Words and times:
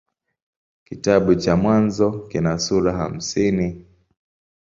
Kitabu 0.83 1.35
cha 1.35 1.55
Mwanzo 1.55 2.09
kina 2.29 2.53
sura 2.63 2.91
hamsini. 2.99 3.85